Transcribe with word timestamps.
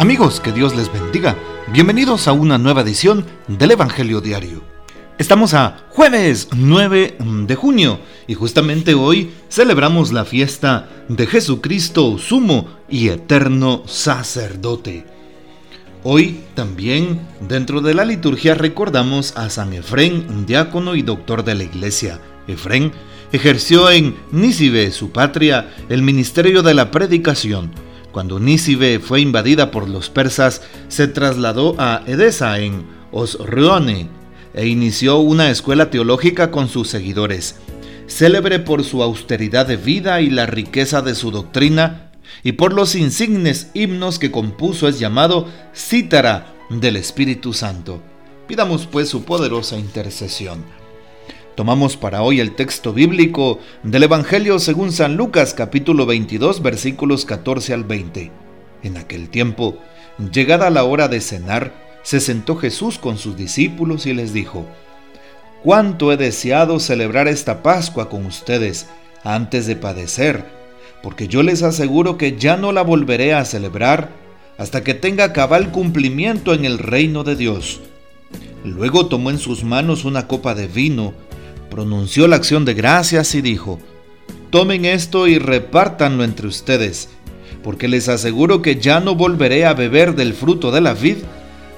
Amigos, 0.00 0.40
que 0.40 0.50
Dios 0.50 0.74
les 0.74 0.90
bendiga. 0.90 1.36
Bienvenidos 1.74 2.26
a 2.26 2.32
una 2.32 2.56
nueva 2.56 2.80
edición 2.80 3.26
del 3.48 3.72
Evangelio 3.72 4.22
Diario. 4.22 4.62
Estamos 5.18 5.52
a 5.52 5.84
jueves 5.90 6.48
9 6.56 7.18
de 7.46 7.54
junio 7.54 8.00
y 8.26 8.32
justamente 8.32 8.94
hoy 8.94 9.30
celebramos 9.50 10.10
la 10.10 10.24
fiesta 10.24 10.88
de 11.08 11.26
Jesucristo, 11.26 12.16
sumo 12.16 12.66
y 12.88 13.08
eterno 13.08 13.82
sacerdote. 13.84 15.04
Hoy 16.02 16.40
también 16.54 17.20
dentro 17.46 17.82
de 17.82 17.92
la 17.92 18.06
liturgia 18.06 18.54
recordamos 18.54 19.36
a 19.36 19.50
San 19.50 19.74
Efrén, 19.74 20.46
diácono 20.46 20.96
y 20.96 21.02
doctor 21.02 21.44
de 21.44 21.56
la 21.56 21.64
iglesia. 21.64 22.22
Efrén 22.48 22.92
ejerció 23.32 23.90
en 23.90 24.16
Nícibe, 24.32 24.92
su 24.92 25.10
patria, 25.10 25.74
el 25.90 26.00
ministerio 26.00 26.62
de 26.62 26.72
la 26.72 26.90
predicación 26.90 27.70
cuando 28.12 28.40
Nícibe 28.40 28.98
fue 28.98 29.20
invadida 29.20 29.70
por 29.70 29.88
los 29.88 30.10
persas, 30.10 30.62
se 30.88 31.08
trasladó 31.08 31.76
a 31.78 32.02
Edesa 32.06 32.58
en 32.58 32.84
Osroene 33.12 34.08
e 34.54 34.66
inició 34.66 35.18
una 35.18 35.50
escuela 35.50 35.90
teológica 35.90 36.50
con 36.50 36.68
sus 36.68 36.88
seguidores. 36.88 37.56
Célebre 38.06 38.58
por 38.58 38.82
su 38.84 39.02
austeridad 39.02 39.66
de 39.66 39.76
vida 39.76 40.20
y 40.20 40.30
la 40.30 40.46
riqueza 40.46 41.02
de 41.02 41.14
su 41.14 41.30
doctrina, 41.30 42.10
y 42.42 42.52
por 42.52 42.72
los 42.72 42.94
insignes 42.94 43.70
himnos 43.74 44.18
que 44.18 44.30
compuso 44.30 44.88
es 44.88 44.98
llamado 44.98 45.48
Cítara 45.74 46.54
del 46.70 46.96
Espíritu 46.96 47.52
Santo. 47.52 48.02
Pidamos 48.48 48.86
pues 48.86 49.08
su 49.08 49.24
poderosa 49.24 49.76
intercesión. 49.78 50.64
Tomamos 51.60 51.98
para 51.98 52.22
hoy 52.22 52.40
el 52.40 52.56
texto 52.56 52.94
bíblico 52.94 53.58
del 53.82 54.04
Evangelio 54.04 54.58
según 54.58 54.92
San 54.92 55.18
Lucas 55.18 55.52
capítulo 55.52 56.06
22 56.06 56.62
versículos 56.62 57.26
14 57.26 57.74
al 57.74 57.84
20. 57.84 58.30
En 58.82 58.96
aquel 58.96 59.28
tiempo, 59.28 59.76
llegada 60.32 60.70
la 60.70 60.84
hora 60.84 61.08
de 61.08 61.20
cenar, 61.20 61.74
se 62.02 62.20
sentó 62.20 62.56
Jesús 62.56 62.96
con 62.96 63.18
sus 63.18 63.36
discípulos 63.36 64.06
y 64.06 64.14
les 64.14 64.32
dijo, 64.32 64.64
Cuánto 65.62 66.10
he 66.12 66.16
deseado 66.16 66.80
celebrar 66.80 67.28
esta 67.28 67.62
Pascua 67.62 68.08
con 68.08 68.24
ustedes 68.24 68.86
antes 69.22 69.66
de 69.66 69.76
padecer, 69.76 70.46
porque 71.02 71.28
yo 71.28 71.42
les 71.42 71.62
aseguro 71.62 72.16
que 72.16 72.38
ya 72.38 72.56
no 72.56 72.72
la 72.72 72.80
volveré 72.80 73.34
a 73.34 73.44
celebrar 73.44 74.08
hasta 74.56 74.82
que 74.82 74.94
tenga 74.94 75.34
cabal 75.34 75.72
cumplimiento 75.72 76.54
en 76.54 76.64
el 76.64 76.78
reino 76.78 77.22
de 77.22 77.36
Dios. 77.36 77.82
Luego 78.64 79.08
tomó 79.08 79.28
en 79.28 79.38
sus 79.38 79.62
manos 79.62 80.06
una 80.06 80.26
copa 80.26 80.54
de 80.54 80.66
vino, 80.66 81.12
pronunció 81.70 82.28
la 82.28 82.36
acción 82.36 82.64
de 82.64 82.74
gracias 82.74 83.34
y 83.34 83.40
dijo, 83.40 83.78
Tomen 84.50 84.84
esto 84.84 85.28
y 85.28 85.38
repártanlo 85.38 86.24
entre 86.24 86.48
ustedes, 86.48 87.08
porque 87.62 87.88
les 87.88 88.08
aseguro 88.08 88.62
que 88.62 88.80
ya 88.80 89.00
no 89.00 89.14
volveré 89.14 89.64
a 89.64 89.74
beber 89.74 90.14
del 90.16 90.34
fruto 90.34 90.72
de 90.72 90.80
la 90.80 90.92
vid 90.92 91.18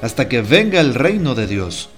hasta 0.00 0.28
que 0.28 0.40
venga 0.40 0.80
el 0.80 0.94
reino 0.94 1.34
de 1.34 1.46
Dios. 1.46 1.90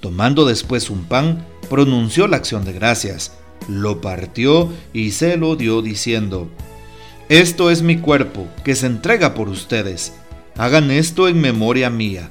Tomando 0.00 0.44
después 0.44 0.90
un 0.90 1.04
pan, 1.04 1.46
pronunció 1.70 2.26
la 2.26 2.36
acción 2.36 2.64
de 2.64 2.72
gracias, 2.72 3.32
lo 3.68 4.00
partió 4.00 4.70
y 4.92 5.12
se 5.12 5.36
lo 5.36 5.56
dio 5.56 5.80
diciendo, 5.80 6.50
Esto 7.28 7.70
es 7.70 7.82
mi 7.82 7.98
cuerpo, 7.98 8.46
que 8.64 8.74
se 8.74 8.86
entrega 8.86 9.32
por 9.34 9.48
ustedes. 9.48 10.12
Hagan 10.56 10.90
esto 10.90 11.28
en 11.28 11.40
memoria 11.40 11.88
mía. 11.88 12.30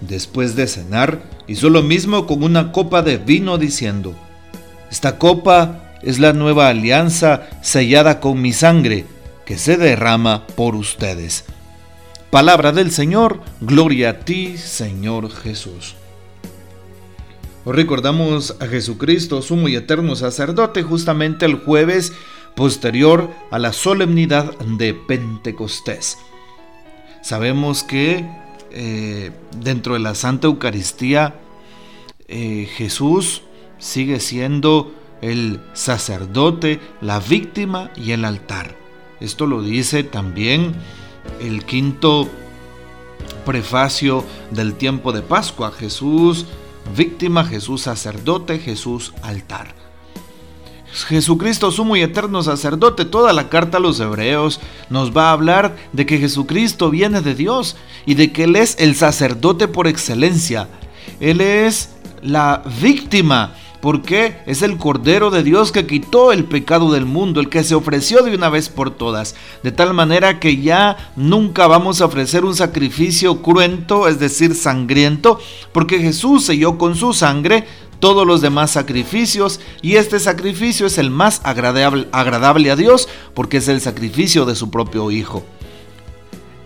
Después 0.00 0.54
de 0.54 0.66
cenar, 0.66 1.22
hizo 1.46 1.70
lo 1.70 1.82
mismo 1.82 2.26
con 2.26 2.42
una 2.42 2.72
copa 2.72 3.02
de 3.02 3.16
vino 3.16 3.58
diciendo, 3.58 4.14
Esta 4.90 5.18
copa 5.18 5.96
es 6.02 6.18
la 6.18 6.32
nueva 6.32 6.68
alianza 6.68 7.48
sellada 7.62 8.20
con 8.20 8.40
mi 8.40 8.52
sangre, 8.52 9.06
que 9.44 9.58
se 9.58 9.76
derrama 9.76 10.46
por 10.46 10.76
ustedes. 10.76 11.44
Palabra 12.30 12.72
del 12.72 12.90
Señor, 12.90 13.40
gloria 13.60 14.10
a 14.10 14.18
ti, 14.20 14.58
Señor 14.58 15.30
Jesús. 15.30 15.96
Hoy 17.64 17.72
recordamos 17.74 18.56
a 18.60 18.66
Jesucristo, 18.66 19.42
sumo 19.42 19.68
y 19.68 19.76
eterno 19.76 20.14
sacerdote, 20.14 20.82
justamente 20.82 21.46
el 21.46 21.56
jueves 21.56 22.12
posterior 22.54 23.30
a 23.50 23.58
la 23.58 23.72
solemnidad 23.72 24.56
de 24.58 24.94
Pentecostés. 24.94 26.18
Sabemos 27.22 27.82
que 27.82 28.28
eh, 28.70 29.32
dentro 29.56 29.94
de 29.94 30.00
la 30.00 30.14
Santa 30.14 30.46
Eucaristía, 30.46 31.34
eh, 32.26 32.68
Jesús 32.76 33.42
sigue 33.78 34.20
siendo 34.20 34.92
el 35.22 35.60
sacerdote, 35.72 36.80
la 37.00 37.20
víctima 37.20 37.90
y 37.96 38.12
el 38.12 38.24
altar. 38.24 38.76
Esto 39.20 39.46
lo 39.46 39.62
dice 39.62 40.04
también 40.04 40.74
el 41.40 41.64
quinto 41.64 42.28
prefacio 43.44 44.24
del 44.50 44.74
tiempo 44.74 45.12
de 45.12 45.22
Pascua. 45.22 45.72
Jesús 45.72 46.46
víctima, 46.96 47.44
Jesús 47.44 47.82
sacerdote, 47.82 48.58
Jesús 48.58 49.12
altar. 49.22 49.74
Jesucristo 50.92 51.70
sumo 51.70 51.96
y 51.96 52.02
eterno 52.02 52.42
sacerdote, 52.42 53.04
toda 53.04 53.32
la 53.32 53.48
carta 53.48 53.78
a 53.78 53.80
los 53.80 54.00
hebreos 54.00 54.60
nos 54.90 55.16
va 55.16 55.28
a 55.28 55.32
hablar 55.32 55.76
de 55.92 56.06
que 56.06 56.18
Jesucristo 56.18 56.90
viene 56.90 57.20
de 57.20 57.34
Dios 57.34 57.76
y 58.06 58.14
de 58.14 58.32
que 58.32 58.44
Él 58.44 58.56
es 58.56 58.76
el 58.78 58.94
sacerdote 58.96 59.68
por 59.68 59.86
excelencia. 59.86 60.68
Él 61.20 61.40
es 61.40 61.90
la 62.22 62.62
víctima 62.80 63.54
porque 63.80 64.38
es 64.46 64.62
el 64.62 64.76
Cordero 64.76 65.30
de 65.30 65.42
Dios 65.42 65.70
que 65.70 65.86
quitó 65.86 66.32
el 66.32 66.44
pecado 66.44 66.92
del 66.92 67.06
mundo, 67.06 67.40
el 67.40 67.48
que 67.48 67.62
se 67.62 67.74
ofreció 67.74 68.22
de 68.22 68.34
una 68.34 68.48
vez 68.48 68.68
por 68.68 68.90
todas, 68.90 69.36
de 69.62 69.72
tal 69.72 69.94
manera 69.94 70.40
que 70.40 70.60
ya 70.60 71.12
nunca 71.16 71.66
vamos 71.66 72.00
a 72.00 72.06
ofrecer 72.06 72.44
un 72.44 72.56
sacrificio 72.56 73.40
cruento, 73.40 74.08
es 74.08 74.18
decir, 74.18 74.54
sangriento, 74.54 75.38
porque 75.72 76.00
Jesús 76.00 76.44
selló 76.44 76.76
con 76.76 76.96
su 76.96 77.12
sangre 77.12 77.66
todos 78.00 78.26
los 78.26 78.40
demás 78.40 78.70
sacrificios 78.70 79.60
y 79.82 79.96
este 79.96 80.20
sacrificio 80.20 80.86
es 80.86 80.98
el 80.98 81.10
más 81.10 81.40
agradable, 81.44 82.70
a 82.70 82.76
Dios 82.76 83.08
porque 83.34 83.58
es 83.58 83.68
el 83.68 83.80
sacrificio 83.80 84.44
de 84.44 84.54
su 84.54 84.70
propio 84.70 85.10
Hijo. 85.10 85.44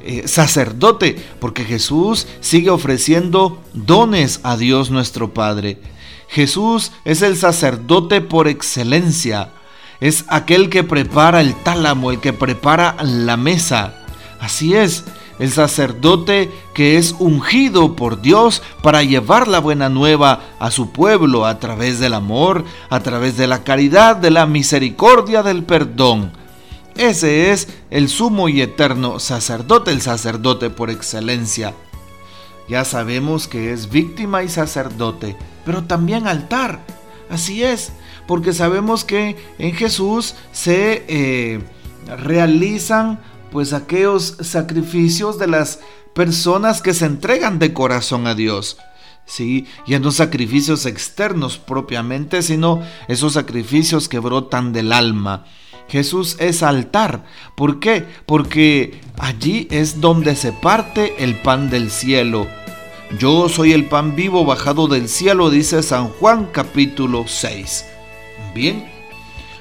Eh, 0.05 0.27
sacerdote, 0.27 1.17
porque 1.39 1.65
Jesús 1.65 2.27
sigue 2.41 2.71
ofreciendo 2.71 3.63
dones 3.73 4.41
a 4.43 4.57
Dios 4.57 4.91
nuestro 4.91 5.33
Padre. 5.33 5.79
Jesús 6.29 6.91
es 7.05 7.23
el 7.23 7.37
sacerdote 7.37 8.21
por 8.21 8.49
excelencia, 8.49 9.53
es 10.01 10.25
aquel 10.27 10.71
que 10.71 10.83
prepara 10.83 11.41
el 11.41 11.55
tálamo, 11.55 12.11
el 12.11 12.19
que 12.19 12.33
prepara 12.33 12.97
la 13.03 13.37
mesa. 13.37 13.95
Así 14.41 14.75
es, 14.75 15.05
el 15.39 15.51
sacerdote 15.51 16.51
que 16.75 16.99
es 16.99 17.15
ungido 17.19 17.97
por 17.97 18.21
Dios 18.21 18.63
para 18.83 19.03
llevar 19.03 19.49
la 19.49 19.59
buena 19.61 19.89
nueva 19.89 20.41
a 20.59 20.71
su 20.71 20.91
pueblo 20.91 21.47
a 21.47 21.59
través 21.59 21.99
del 21.99 22.15
amor, 22.15 22.65
a 22.91 23.01
través 23.01 23.37
de 23.37 23.47
la 23.47 23.65
caridad, 23.65 24.17
de 24.17 24.31
la 24.31 24.47
misericordia, 24.47 25.43
del 25.43 25.65
perdón. 25.65 26.33
Ese 26.97 27.51
es 27.51 27.69
el 27.91 28.09
sumo 28.09 28.49
y 28.49 28.61
eterno 28.61 29.19
sacerdote, 29.19 29.91
el 29.91 30.03
sacerdote 30.03 30.71
por 30.71 30.91
excelencia. 30.91 31.75
Ya 32.69 32.85
sabemos 32.85 33.49
que 33.49 33.73
es 33.73 33.91
víctima 33.91 34.43
y 34.43 34.49
sacerdote, 34.49 35.37
pero 35.65 35.85
también 35.85 36.27
altar. 36.27 36.81
Así 37.31 37.65
es, 37.65 37.93
porque 38.27 38.53
sabemos 38.53 39.05
que 39.05 39.37
en 39.59 39.73
Jesús 39.73 40.35
se 40.53 41.05
eh, 41.09 41.61
realizan 42.19 43.21
pues 43.53 43.73
aquellos 43.75 44.37
sacrificios 44.41 45.39
de 45.39 45.47
las 45.47 45.81
personas 46.15 46.83
que 46.83 46.95
se 46.95 47.07
entregan 47.07 47.59
de 47.59 47.73
corazón 47.73 48.27
a 48.27 48.35
Dios. 48.35 48.79
Sí, 49.25 49.67
ya 49.87 50.01
no 50.01 50.11
sacrificios 50.11 50.87
externos 50.87 51.59
propiamente, 51.59 52.43
sino 52.43 52.83
esos 53.09 53.35
sacrificios 53.35 54.09
que 54.09 54.19
brotan 54.19 54.73
del 54.73 54.93
alma. 54.93 55.45
Jesús 55.89 56.37
es 56.41 56.63
altar. 56.63 57.25
¿Por 57.55 57.79
qué? 57.79 58.07
Porque 58.27 59.01
allí 59.19 59.69
es 59.71 60.01
donde 60.01 60.35
se 60.35 60.53
parte 60.53 61.23
el 61.23 61.37
pan 61.37 61.71
del 61.71 61.91
cielo. 61.91 62.47
Yo 63.19 63.49
soy 63.49 63.73
el 63.73 63.85
pan 63.87 64.17
vivo 64.17 64.45
bajado 64.45 64.89
del 64.89 65.09
cielo, 65.09 65.51
dice 65.51 65.83
San 65.83 66.09
Juan 66.09 66.49
capítulo 66.51 67.25
6. 67.29 67.85
Bien, 68.55 68.92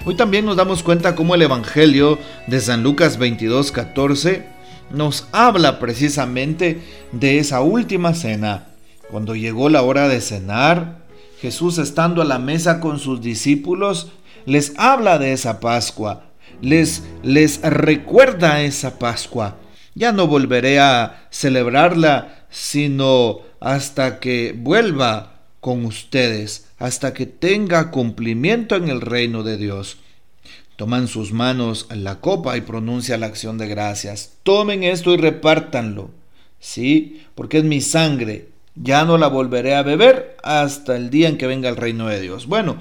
Hoy 0.04 0.16
también 0.16 0.46
nos 0.46 0.56
damos 0.56 0.82
cuenta 0.82 1.14
cómo 1.14 1.36
el 1.36 1.44
Evangelio 1.44 2.18
de 2.48 2.60
San 2.60 2.82
Lucas 2.82 3.20
22, 3.20 3.72
14 3.72 4.44
nos 4.90 5.28
habla 5.32 5.78
precisamente 5.78 6.82
de 7.12 7.38
esa 7.38 7.62
última 7.62 8.16
cena. 8.16 8.66
Cuando 9.12 9.36
llegó 9.36 9.70
la 9.70 9.84
hora 9.84 10.08
de 10.08 10.20
cenar, 10.20 11.04
Jesús 11.40 11.78
estando 11.78 12.24
a 12.24 12.26
la 12.26 12.40
mesa 12.40 12.80
con 12.80 12.98
sus 12.98 13.22
discípulos, 13.22 14.12
les 14.48 14.74
habla 14.78 15.20
de 15.20 15.34
esa 15.34 15.60
Pascua, 15.60 16.24
les, 16.62 17.04
les 17.22 17.62
recuerda 17.62 18.64
esa 18.64 18.98
Pascua. 18.98 19.58
Ya 19.94 20.12
no 20.12 20.26
volveré 20.26 20.80
a 20.80 21.28
celebrarla, 21.30 22.48
sino 22.50 23.42
hasta 23.60 24.20
que 24.20 24.56
vuelva 24.58 25.41
con 25.62 25.86
ustedes 25.86 26.66
hasta 26.80 27.14
que 27.14 27.26
tenga 27.26 27.92
cumplimiento 27.92 28.76
en 28.76 28.90
el 28.90 29.00
reino 29.00 29.44
de 29.44 29.56
Dios. 29.58 29.98
Toma 30.76 30.98
en 30.98 31.08
sus 31.08 31.32
manos 31.32 31.88
la 31.92 32.20
copa 32.20 32.58
y 32.58 32.62
pronuncia 32.62 33.18
la 33.18 33.28
acción 33.28 33.58
de 33.60 33.68
gracias. 33.68 34.34
Tomen 34.44 34.84
esto 34.84 35.14
y 35.14 35.18
repártanlo. 35.18 36.10
Sí, 36.60 37.22
porque 37.36 37.60
es 37.60 37.64
mi 37.64 37.82
sangre. 37.82 38.50
Ya 38.76 39.06
no 39.06 39.18
la 39.18 39.28
volveré 39.28 39.76
a 39.76 39.84
beber 39.84 40.38
hasta 40.44 40.96
el 40.96 41.10
día 41.10 41.30
en 41.30 41.38
que 41.38 41.46
venga 41.46 41.70
el 41.70 41.78
reino 41.78 42.08
de 42.08 42.20
Dios. 42.20 42.48
Bueno, 42.48 42.78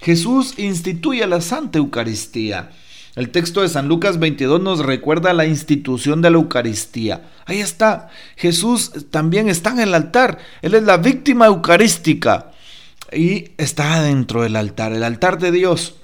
Jesús 0.00 0.58
instituye 0.58 1.26
la 1.26 1.40
Santa 1.40 1.78
Eucaristía. 1.78 2.70
El 3.16 3.30
texto 3.30 3.62
de 3.62 3.68
San 3.68 3.86
Lucas 3.86 4.18
22 4.18 4.60
nos 4.60 4.80
recuerda 4.80 5.32
la 5.32 5.46
institución 5.46 6.20
de 6.20 6.30
la 6.30 6.38
Eucaristía. 6.38 7.22
Ahí 7.46 7.60
está. 7.60 8.08
Jesús 8.36 8.90
también 9.10 9.48
está 9.48 9.70
en 9.70 9.80
el 9.80 9.94
altar. 9.94 10.38
Él 10.62 10.74
es 10.74 10.82
la 10.82 10.96
víctima 10.96 11.46
eucarística. 11.46 12.50
Y 13.12 13.52
está 13.56 14.02
dentro 14.02 14.42
del 14.42 14.56
altar, 14.56 14.92
el 14.92 15.04
altar 15.04 15.38
de 15.38 15.52
Dios. 15.52 15.94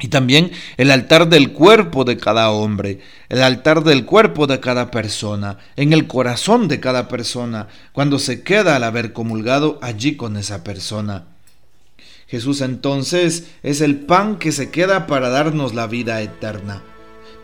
Y 0.00 0.08
también 0.08 0.50
el 0.76 0.90
altar 0.90 1.28
del 1.28 1.52
cuerpo 1.52 2.04
de 2.04 2.16
cada 2.16 2.50
hombre, 2.50 3.00
el 3.28 3.42
altar 3.42 3.84
del 3.84 4.04
cuerpo 4.04 4.46
de 4.46 4.58
cada 4.60 4.90
persona, 4.90 5.58
en 5.76 5.92
el 5.92 6.06
corazón 6.06 6.66
de 6.66 6.80
cada 6.80 7.06
persona, 7.06 7.68
cuando 7.92 8.18
se 8.18 8.42
queda 8.42 8.76
al 8.76 8.84
haber 8.84 9.12
comulgado 9.12 9.78
allí 9.82 10.16
con 10.16 10.36
esa 10.36 10.64
persona. 10.64 11.33
Jesús 12.34 12.62
entonces 12.62 13.46
es 13.62 13.80
el 13.80 13.94
pan 13.94 14.40
que 14.40 14.50
se 14.50 14.68
queda 14.68 15.06
para 15.06 15.28
darnos 15.28 15.72
la 15.72 15.86
vida 15.86 16.20
eterna. 16.20 16.82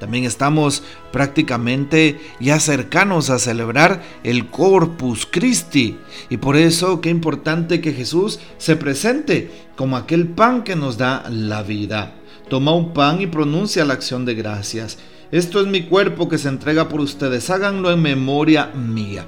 También 0.00 0.24
estamos 0.24 0.82
prácticamente 1.12 2.18
ya 2.40 2.58
cercanos 2.58 3.30
a 3.30 3.38
celebrar 3.38 4.02
el 4.24 4.48
Corpus 4.48 5.28
Christi 5.30 5.96
y 6.28 6.38
por 6.38 6.56
eso 6.56 7.00
qué 7.00 7.08
importante 7.08 7.80
que 7.80 7.92
Jesús 7.92 8.40
se 8.58 8.74
presente 8.74 9.52
como 9.76 9.96
aquel 9.96 10.26
pan 10.26 10.64
que 10.64 10.74
nos 10.74 10.98
da 10.98 11.22
la 11.30 11.62
vida. 11.62 12.14
Toma 12.48 12.74
un 12.74 12.92
pan 12.92 13.20
y 13.20 13.28
pronuncia 13.28 13.84
la 13.84 13.94
acción 13.94 14.24
de 14.24 14.34
gracias. 14.34 14.98
Esto 15.30 15.60
es 15.60 15.68
mi 15.68 15.84
cuerpo 15.84 16.28
que 16.28 16.38
se 16.38 16.48
entrega 16.48 16.88
por 16.88 17.00
ustedes, 17.00 17.48
háganlo 17.48 17.92
en 17.92 18.02
memoria 18.02 18.72
mía. 18.74 19.24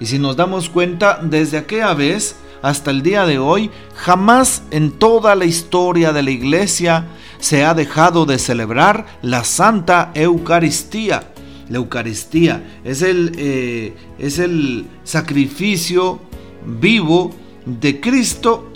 Y 0.00 0.06
si 0.06 0.18
nos 0.18 0.36
damos 0.38 0.70
cuenta, 0.70 1.20
desde 1.22 1.58
aquella 1.58 1.92
vez 1.92 2.36
hasta 2.62 2.90
el 2.90 3.02
día 3.02 3.26
de 3.26 3.38
hoy, 3.38 3.70
jamás 3.94 4.62
en 4.70 4.92
toda 4.92 5.34
la 5.34 5.44
historia 5.44 6.12
de 6.12 6.22
la 6.22 6.30
iglesia 6.30 7.06
se 7.38 7.64
ha 7.64 7.74
dejado 7.74 8.26
de 8.26 8.38
celebrar 8.38 9.06
la 9.22 9.44
Santa 9.44 10.10
Eucaristía. 10.14 11.32
La 11.68 11.78
Eucaristía 11.78 12.80
es 12.84 13.02
el, 13.02 13.32
eh, 13.36 13.94
es 14.18 14.38
el 14.38 14.86
sacrificio 15.04 16.20
vivo 16.64 17.34
de 17.64 18.00
Cristo 18.00 18.72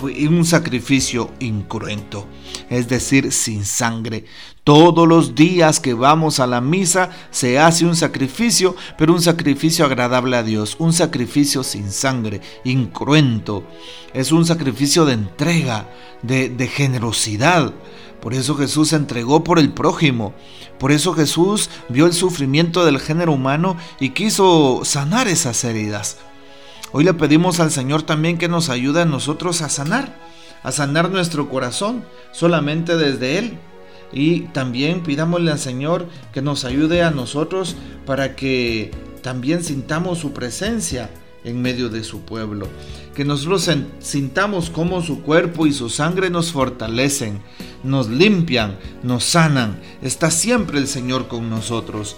un 0.00 0.44
sacrificio 0.44 1.30
incruento, 1.40 2.26
es 2.68 2.88
decir, 2.88 3.32
sin 3.32 3.64
sangre. 3.64 4.24
Todos 4.64 5.06
los 5.06 5.34
días 5.34 5.78
que 5.78 5.94
vamos 5.94 6.40
a 6.40 6.46
la 6.46 6.60
misa 6.60 7.10
se 7.30 7.58
hace 7.58 7.86
un 7.86 7.94
sacrificio, 7.94 8.74
pero 8.98 9.12
un 9.12 9.22
sacrificio 9.22 9.84
agradable 9.84 10.36
a 10.36 10.42
Dios, 10.42 10.76
un 10.78 10.92
sacrificio 10.92 11.62
sin 11.62 11.92
sangre, 11.92 12.40
incruento. 12.64 13.64
Es 14.12 14.32
un 14.32 14.44
sacrificio 14.44 15.04
de 15.04 15.12
entrega, 15.12 15.88
de, 16.22 16.48
de 16.48 16.66
generosidad. 16.66 17.72
Por 18.20 18.34
eso 18.34 18.56
Jesús 18.56 18.88
se 18.88 18.96
entregó 18.96 19.44
por 19.44 19.58
el 19.60 19.72
prójimo. 19.72 20.34
Por 20.80 20.90
eso 20.90 21.14
Jesús 21.14 21.70
vio 21.88 22.06
el 22.06 22.12
sufrimiento 22.12 22.84
del 22.84 22.98
género 22.98 23.32
humano 23.32 23.76
y 24.00 24.10
quiso 24.10 24.80
sanar 24.84 25.28
esas 25.28 25.62
heridas. 25.62 26.18
Hoy 26.96 27.04
le 27.04 27.12
pedimos 27.12 27.60
al 27.60 27.70
Señor 27.70 28.04
también 28.04 28.38
que 28.38 28.48
nos 28.48 28.70
ayude 28.70 29.02
a 29.02 29.04
nosotros 29.04 29.60
a 29.60 29.68
sanar, 29.68 30.16
a 30.62 30.72
sanar 30.72 31.10
nuestro 31.10 31.50
corazón 31.50 32.02
solamente 32.32 32.96
desde 32.96 33.36
Él. 33.36 33.58
Y 34.14 34.44
también 34.54 35.02
pidámosle 35.02 35.52
al 35.52 35.58
Señor 35.58 36.08
que 36.32 36.40
nos 36.40 36.64
ayude 36.64 37.02
a 37.02 37.10
nosotros 37.10 37.76
para 38.06 38.34
que 38.34 38.92
también 39.20 39.62
sintamos 39.62 40.20
su 40.20 40.32
presencia 40.32 41.10
en 41.44 41.60
medio 41.60 41.90
de 41.90 42.02
su 42.02 42.22
pueblo. 42.22 42.66
Que 43.14 43.26
nosotros 43.26 43.68
sintamos 43.98 44.70
cómo 44.70 45.02
su 45.02 45.20
cuerpo 45.20 45.66
y 45.66 45.74
su 45.74 45.90
sangre 45.90 46.30
nos 46.30 46.50
fortalecen, 46.50 47.42
nos 47.84 48.08
limpian, 48.08 48.78
nos 49.02 49.22
sanan. 49.22 49.78
Está 50.00 50.30
siempre 50.30 50.78
el 50.78 50.88
Señor 50.88 51.28
con 51.28 51.50
nosotros. 51.50 52.16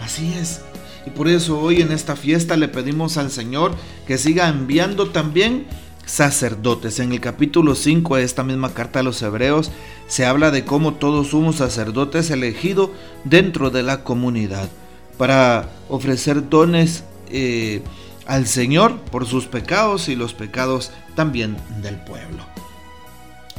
Así 0.00 0.32
es. 0.32 0.62
Y 1.06 1.10
por 1.10 1.28
eso 1.28 1.60
hoy 1.60 1.80
en 1.80 1.92
esta 1.92 2.16
fiesta 2.16 2.56
le 2.56 2.68
pedimos 2.68 3.16
al 3.16 3.30
Señor 3.30 3.74
que 4.06 4.18
siga 4.18 4.48
enviando 4.48 5.10
también 5.10 5.66
sacerdotes. 6.04 6.98
En 6.98 7.12
el 7.12 7.20
capítulo 7.20 7.76
5 7.76 8.16
de 8.16 8.24
esta 8.24 8.42
misma 8.42 8.74
carta 8.74 9.00
a 9.00 9.02
los 9.04 9.22
hebreos 9.22 9.70
se 10.08 10.26
habla 10.26 10.50
de 10.50 10.64
cómo 10.64 10.94
todo 10.94 11.24
sumo 11.24 11.52
sacerdote 11.52 12.18
es 12.18 12.30
elegido 12.30 12.92
dentro 13.24 13.70
de 13.70 13.84
la 13.84 14.02
comunidad 14.02 14.68
para 15.16 15.70
ofrecer 15.88 16.48
dones 16.48 17.04
eh, 17.28 17.82
al 18.26 18.46
Señor 18.46 18.98
por 19.00 19.26
sus 19.26 19.46
pecados 19.46 20.08
y 20.08 20.16
los 20.16 20.34
pecados 20.34 20.90
también 21.14 21.56
del 21.82 21.96
pueblo. 22.00 22.44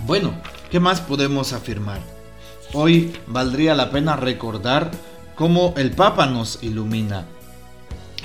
Bueno, 0.06 0.34
¿qué 0.70 0.80
más 0.80 1.00
podemos 1.00 1.54
afirmar? 1.54 2.02
Hoy 2.74 3.14
valdría 3.28 3.74
la 3.74 3.92
pena 3.92 4.18
recordar 4.18 4.92
cómo 5.36 5.74
el 5.78 5.92
Papa 5.92 6.28
nos 6.28 6.62
ilumina 6.62 7.26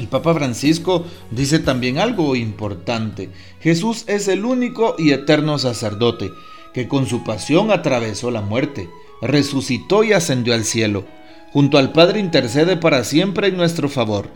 el 0.02 0.08
Papa 0.08 0.34
Francisco 0.34 1.04
dice 1.31 1.60
también 1.60 1.99
algo 1.99 2.34
importante. 2.34 3.31
Jesús 3.60 4.02
es 4.08 4.26
el 4.26 4.44
único 4.44 4.96
y 4.99 5.12
eterno 5.12 5.58
sacerdote 5.58 6.32
que 6.75 6.88
con 6.88 7.06
su 7.06 7.22
pasión 7.22 7.70
atravesó 7.70 8.32
la 8.32 8.40
muerte, 8.40 8.90
resucitó 9.20 10.02
y 10.02 10.12
ascendió 10.12 10.54
al 10.54 10.64
cielo. 10.64 11.04
Junto 11.52 11.78
al 11.78 11.93
Padre 11.93 12.19
intercede 12.19 12.76
para 12.76 13.04
siempre 13.04 13.46
en 13.46 13.56
nuestro 13.56 13.88
favor. 13.88 14.28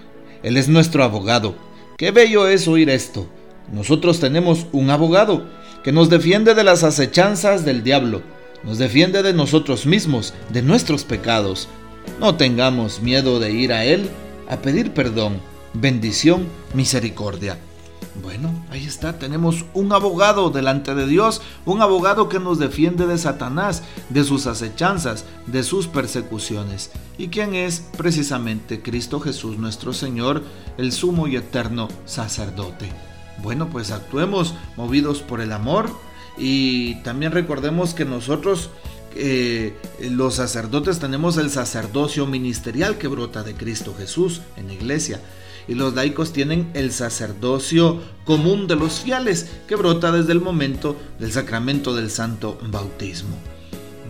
Él 0.44 0.56
es 0.56 0.68
nuestro 0.68 1.02
abogado. 1.02 1.56
Qué 1.96 2.12
bello 2.12 2.46
es 2.46 2.68
oír 2.68 2.88
esto. 2.88 3.26
Nosotros 3.72 4.20
tenemos 4.20 4.66
un 4.70 4.90
abogado 4.90 5.48
que 5.82 5.90
nos 5.90 6.10
defiende 6.10 6.54
de 6.54 6.62
las 6.62 6.84
acechanzas 6.84 7.64
del 7.64 7.82
diablo, 7.82 8.22
nos 8.62 8.78
defiende 8.78 9.24
de 9.24 9.32
nosotros 9.32 9.84
mismos, 9.84 10.32
de 10.50 10.62
nuestros 10.62 11.02
pecados. 11.02 11.66
No 12.20 12.36
tengamos 12.36 13.00
miedo 13.00 13.40
de 13.40 13.50
ir 13.50 13.72
a 13.72 13.84
Él 13.84 14.08
a 14.48 14.58
pedir 14.58 14.92
perdón, 14.92 15.40
bendición, 15.80 16.46
misericordia. 16.74 17.58
Bueno, 18.22 18.64
ahí 18.70 18.84
está, 18.84 19.18
tenemos 19.18 19.66
un 19.74 19.92
abogado 19.92 20.48
delante 20.48 20.94
de 20.94 21.06
Dios, 21.06 21.42
un 21.66 21.82
abogado 21.82 22.30
que 22.30 22.40
nos 22.40 22.58
defiende 22.58 23.06
de 23.06 23.18
Satanás, 23.18 23.82
de 24.08 24.24
sus 24.24 24.46
acechanzas, 24.46 25.26
de 25.46 25.62
sus 25.62 25.86
persecuciones. 25.86 26.90
¿Y 27.18 27.28
quién 27.28 27.54
es? 27.54 27.84
Precisamente 27.96 28.80
Cristo 28.80 29.20
Jesús 29.20 29.58
nuestro 29.58 29.92
Señor, 29.92 30.42
el 30.78 30.92
sumo 30.92 31.28
y 31.28 31.36
eterno 31.36 31.88
sacerdote. 32.06 32.88
Bueno, 33.42 33.68
pues 33.68 33.90
actuemos 33.90 34.54
movidos 34.76 35.20
por 35.20 35.42
el 35.42 35.52
amor 35.52 35.90
y 36.38 36.96
también 37.02 37.32
recordemos 37.32 37.92
que 37.92 38.06
nosotros 38.06 38.70
eh, 39.14 39.74
los 40.00 40.34
sacerdotes 40.34 40.98
tenemos 40.98 41.36
el 41.36 41.50
sacerdocio 41.50 42.26
ministerial 42.26 42.96
que 42.96 43.08
brota 43.08 43.42
de 43.42 43.54
Cristo 43.54 43.94
Jesús 43.96 44.40
en 44.56 44.68
la 44.68 44.74
iglesia. 44.74 45.20
Y 45.68 45.74
los 45.74 45.94
laicos 45.94 46.32
tienen 46.32 46.70
el 46.74 46.92
sacerdocio 46.92 48.00
común 48.24 48.66
de 48.66 48.76
los 48.76 49.00
fieles 49.00 49.50
que 49.66 49.76
brota 49.76 50.12
desde 50.12 50.32
el 50.32 50.40
momento 50.40 50.96
del 51.18 51.32
sacramento 51.32 51.94
del 51.94 52.10
santo 52.10 52.58
bautismo. 52.70 53.36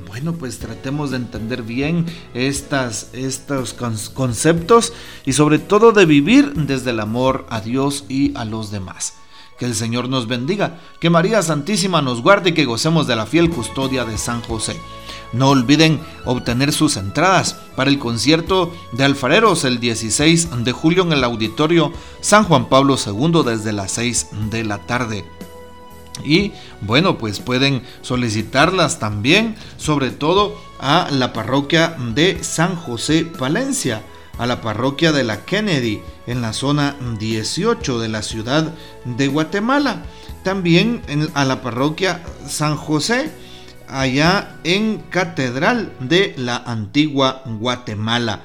Bueno, 0.07 0.33
pues 0.33 0.59
tratemos 0.59 1.11
de 1.11 1.19
entender 1.19 1.63
bien 1.63 2.07
estas, 2.33 3.11
estos 3.13 3.75
conceptos 3.75 4.95
y 5.27 5.35
sobre 5.35 5.59
todo 5.59 5.93
de 5.93 6.07
vivir 6.07 6.55
desde 6.55 6.91
el 6.91 7.01
amor 7.01 7.47
a 7.51 7.61
Dios 7.61 8.07
y 8.09 8.35
a 8.35 8.47
los 8.47 8.71
demás. 8.71 9.15
Que 9.59 9.67
el 9.67 9.75
Señor 9.75 10.09
nos 10.09 10.27
bendiga, 10.27 10.81
que 11.01 11.11
María 11.11 11.43
Santísima 11.43 12.01
nos 12.01 12.23
guarde 12.23 12.51
y 12.51 12.55
que 12.55 12.65
gocemos 12.65 13.07
de 13.07 13.17
la 13.17 13.27
fiel 13.27 13.51
custodia 13.51 14.05
de 14.07 14.17
San 14.17 14.41
José. 14.41 14.77
No 15.33 15.51
olviden 15.51 16.01
obtener 16.25 16.73
sus 16.73 16.97
entradas 16.97 17.57
para 17.77 17.91
el 17.91 17.99
concierto 17.99 18.73
de 18.93 19.05
Alfareros 19.05 19.65
el 19.65 19.81
16 19.81 20.65
de 20.65 20.73
julio 20.73 21.03
en 21.03 21.13
el 21.13 21.25
auditorio 21.25 21.93
San 22.21 22.45
Juan 22.45 22.69
Pablo 22.69 22.97
II 23.05 23.43
desde 23.45 23.73
las 23.73 23.93
6 23.93 24.29
de 24.51 24.65
la 24.65 24.79
tarde. 24.79 25.25
Y 26.25 26.53
bueno, 26.81 27.19
pues 27.19 27.41
pueden 27.41 27.83
solicitarlas 28.03 28.99
también, 28.99 29.57
sobre 29.77 30.11
todo 30.11 30.59
a 30.79 31.09
la 31.11 31.33
parroquia 31.33 31.97
de 32.15 32.43
San 32.43 32.77
José 32.77 33.25
Palencia, 33.25 34.03
a 34.39 34.47
la 34.47 34.61
parroquia 34.61 35.13
de 35.13 35.25
la 35.25 35.45
Kennedy, 35.45 36.03
en 36.27 36.43
la 36.43 36.53
zona 36.53 36.97
18 37.19 37.99
de 37.99 38.09
la 38.09 38.23
ciudad 38.23 38.73
de 39.05 39.29
Guatemala. 39.29 40.05
También 40.43 41.03
a 41.35 41.45
la 41.45 41.61
parroquia 41.61 42.23
San 42.49 42.77
José, 42.77 43.33
allá 43.89 44.57
en 44.65 44.99
Catedral 45.11 45.93
de 46.01 46.35
la 46.37 46.57
Antigua 46.57 47.43
Guatemala, 47.47 48.43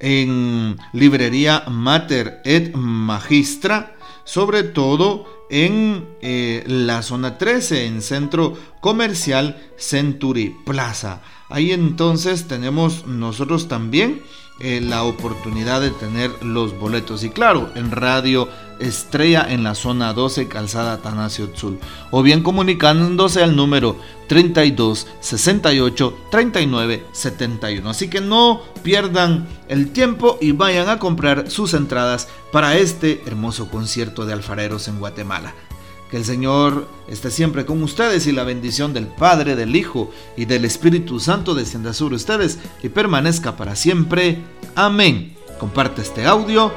en 0.00 0.76
librería 0.92 1.64
Mater 1.68 2.40
et 2.44 2.74
Magistra, 2.74 3.94
sobre 4.24 4.62
todo 4.62 5.46
en 5.50 6.06
eh, 6.20 6.64
la 6.66 7.02
zona 7.02 7.38
13, 7.38 7.86
en 7.86 8.02
Centro 8.02 8.56
Comercial 8.80 9.62
Century 9.76 10.54
Plaza. 10.64 11.20
Ahí 11.48 11.72
entonces 11.72 12.48
tenemos 12.48 13.06
nosotros 13.06 13.68
también 13.68 14.22
eh, 14.60 14.80
la 14.80 15.02
oportunidad 15.02 15.80
de 15.80 15.90
tener 15.90 16.30
los 16.42 16.78
boletos. 16.78 17.24
Y 17.24 17.30
claro, 17.30 17.70
en 17.74 17.90
radio 17.90 18.48
Estrella 18.78 19.46
en 19.48 19.62
la 19.62 19.74
zona 19.74 20.12
12, 20.12 20.48
calzada 20.48 20.98
Tanasio 20.98 21.50
Tzul. 21.50 21.78
O 22.10 22.22
bien 22.22 22.42
comunicándose 22.42 23.42
al 23.42 23.56
número 23.56 23.96
32 24.28 25.06
68 25.20 26.18
39 26.30 27.06
71. 27.12 27.90
Así 27.90 28.08
que 28.08 28.20
no 28.20 28.62
pierdan 28.82 29.46
el 29.68 29.90
tiempo 29.90 30.38
y 30.40 30.52
vayan 30.52 30.88
a 30.88 30.98
comprar 30.98 31.50
sus 31.50 31.74
entradas 31.74 32.28
para 32.52 32.76
este 32.76 33.22
hermoso 33.26 33.68
concierto 33.68 34.26
de 34.26 34.32
alfareros 34.32 34.88
en 34.88 34.98
Guatemala. 34.98 35.54
Que 36.14 36.18
el 36.18 36.24
Señor 36.24 36.86
esté 37.08 37.28
siempre 37.32 37.66
con 37.66 37.82
ustedes 37.82 38.28
y 38.28 38.30
la 38.30 38.44
bendición 38.44 38.92
del 38.92 39.08
Padre, 39.08 39.56
del 39.56 39.74
Hijo 39.74 40.12
y 40.36 40.44
del 40.44 40.64
Espíritu 40.64 41.18
Santo 41.18 41.56
descienda 41.56 41.92
sobre 41.92 42.14
ustedes 42.14 42.60
y 42.84 42.88
permanezca 42.88 43.56
para 43.56 43.74
siempre. 43.74 44.38
Amén. 44.76 45.34
Comparte 45.58 46.02
este 46.02 46.24
audio 46.24 46.72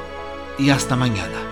y 0.58 0.70
hasta 0.70 0.96
mañana. 0.96 1.47